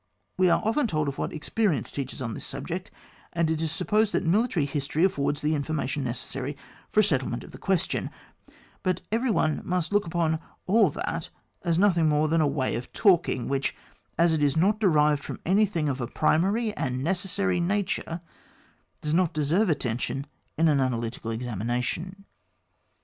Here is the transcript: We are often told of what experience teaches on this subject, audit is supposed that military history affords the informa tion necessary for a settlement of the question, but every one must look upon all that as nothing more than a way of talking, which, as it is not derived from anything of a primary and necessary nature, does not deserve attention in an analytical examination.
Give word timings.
We 0.35 0.49
are 0.49 0.63
often 0.65 0.87
told 0.87 1.07
of 1.09 1.19
what 1.19 1.31
experience 1.31 1.91
teaches 1.91 2.23
on 2.23 2.33
this 2.33 2.43
subject, 2.43 2.89
audit 3.35 3.61
is 3.61 3.71
supposed 3.71 4.13
that 4.15 4.25
military 4.25 4.65
history 4.65 5.03
affords 5.05 5.41
the 5.41 5.51
informa 5.53 5.87
tion 5.87 6.03
necessary 6.05 6.57
for 6.89 7.01
a 7.01 7.03
settlement 7.03 7.43
of 7.43 7.51
the 7.51 7.59
question, 7.59 8.09
but 8.81 9.01
every 9.11 9.29
one 9.29 9.61
must 9.63 9.93
look 9.93 10.07
upon 10.07 10.39
all 10.65 10.89
that 10.89 11.29
as 11.61 11.77
nothing 11.77 12.09
more 12.09 12.27
than 12.27 12.41
a 12.41 12.47
way 12.47 12.75
of 12.75 12.91
talking, 12.93 13.47
which, 13.47 13.75
as 14.17 14.33
it 14.33 14.41
is 14.41 14.57
not 14.57 14.79
derived 14.79 15.23
from 15.23 15.39
anything 15.45 15.87
of 15.87 16.01
a 16.01 16.07
primary 16.07 16.75
and 16.75 17.03
necessary 17.03 17.59
nature, 17.59 18.21
does 19.01 19.13
not 19.13 19.33
deserve 19.33 19.69
attention 19.69 20.25
in 20.57 20.67
an 20.67 20.79
analytical 20.79 21.29
examination. 21.29 22.25